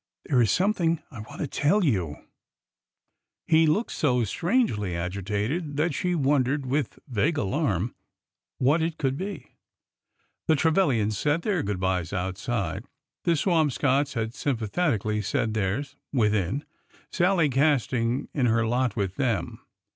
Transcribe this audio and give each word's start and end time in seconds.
There 0.25 0.41
is 0.41 0.49
something 0.49 0.99
I 1.11 1.19
want 1.19 1.41
to 1.41 1.47
tell 1.47 1.83
you." 1.85 2.15
He 3.45 3.67
looked 3.67 3.91
so 3.91 4.17
—AND 4.17 4.25
JONATHAN 4.27 4.65
245 4.65 4.67
strangely 4.71 4.97
agitated 4.97 5.77
that 5.77 5.93
she 5.93 6.15
wendered, 6.15 6.65
with 6.65 6.97
vague 7.07 7.37
alarm, 7.37 7.93
what 8.57 8.81
it 8.81 8.97
could 8.97 9.15
be. 9.15 9.57
The 10.47 10.55
Trevilians 10.55 11.15
said 11.19 11.43
their 11.43 11.61
good 11.61 11.79
bys 11.79 12.13
outside, 12.13 12.85
the 13.25 13.35
Swam 13.35 13.69
scotts 13.69 14.15
having 14.15 14.31
sympathetically 14.31 15.21
said 15.21 15.53
theirs 15.53 15.95
within,— 16.11 16.65
Sallie 17.11 17.49
casting 17.49 18.27
in 18.33 18.47
her 18.47 18.65
lot 18.65 18.95
with 18.95 19.17
them. 19.17 19.59